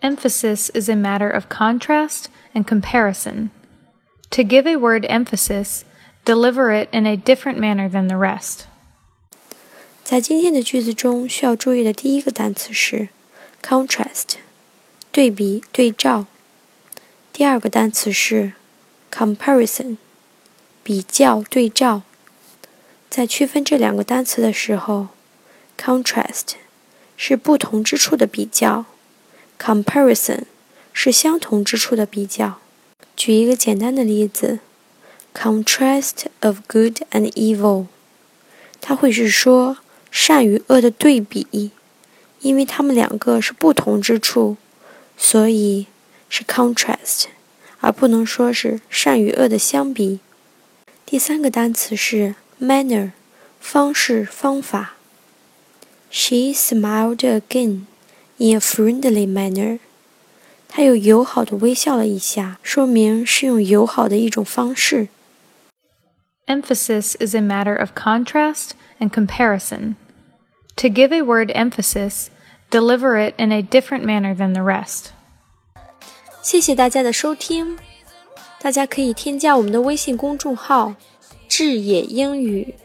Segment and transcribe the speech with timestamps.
[0.00, 3.50] Emphasis is a matter of contrast and comparison.
[4.30, 5.84] To give a word emphasis,
[6.24, 8.66] deliver it in a different manner than the rest.
[10.02, 13.08] 在今天的句子中，需要注意的第一个单词是
[13.62, 14.34] contrast，
[15.10, 16.26] 对比、对照。
[17.32, 18.52] 第二个单词是
[19.10, 19.96] comparison，
[20.82, 22.02] 比较、对照。
[23.08, 25.08] 在区分这两个单词的时候，
[25.78, 26.56] contrast
[27.16, 28.84] 是不同之处的比较
[29.59, 30.43] ，comparison
[30.93, 32.59] 是相同之处的比较。
[33.15, 34.59] 举一个简单的例子
[35.33, 37.87] ，contrast of good and evil，
[38.79, 39.77] 它会是说
[40.09, 41.71] 善与恶的对比，
[42.39, 44.57] 因为它们两个是不同之处，
[45.17, 45.87] 所以
[46.29, 47.25] 是 contrast，
[47.81, 50.19] 而不能说是善与恶的相比。
[51.05, 53.11] 第三个单词是 manner，
[53.59, 54.95] 方式、方法。
[56.09, 57.81] She smiled again
[58.39, 59.77] in a friendly manner。
[60.67, 65.09] 他又友好的微笑了一下，说明是用友好的一种方式。
[66.47, 69.95] Emphasis is a matter of contrast and comparison.
[70.77, 72.27] To give a word emphasis,
[72.71, 75.11] deliver it in a different manner than the rest.
[76.41, 77.77] 谢谢大家的收听，
[78.61, 80.95] 大家可以添加我们的微信公众号
[81.49, 82.75] “智也英语”。